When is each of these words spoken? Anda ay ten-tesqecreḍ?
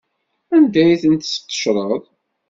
Anda 0.55 0.81
ay 0.87 0.99
ten-tesqecreḍ? 1.01 2.01